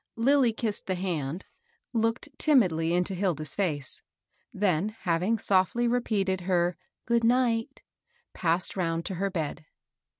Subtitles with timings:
[0.15, 1.45] Lilly kissed the hand,
[1.93, 4.01] looked timidly into Hil da's face;
[4.51, 7.83] then, having softly repeated her" good night,"
[8.33, 9.67] passed round to her bed.